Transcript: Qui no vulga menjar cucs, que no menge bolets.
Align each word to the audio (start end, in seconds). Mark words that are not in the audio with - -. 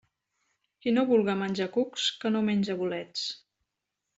Qui 0.85 0.93
no 0.95 1.03
vulga 1.11 1.35
menjar 1.41 1.67
cucs, 1.75 2.07
que 2.25 2.33
no 2.37 2.43
menge 2.51 2.79
bolets. 2.81 3.29